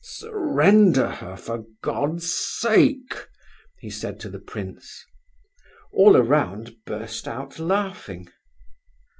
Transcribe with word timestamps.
"Surrender 0.03 1.07
her, 1.07 1.37
for 1.37 1.63
God's 1.83 2.33
sake!" 2.33 3.27
he 3.77 3.91
said 3.91 4.19
to 4.21 4.31
the 4.31 4.39
prince. 4.39 5.05
All 5.93 6.17
around 6.17 6.75
burst 6.87 7.27
out 7.27 7.59
laughing. 7.59 8.27